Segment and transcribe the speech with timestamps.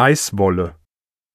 [0.00, 0.76] Eiswolle.